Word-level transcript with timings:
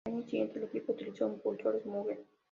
Al 0.07 0.13
año 0.15 0.23
siguiente, 0.23 0.57
el 0.57 0.65
equipo 0.65 0.93
utilizó 0.93 1.27
impulsores 1.27 1.85
Mugen. 1.85 2.21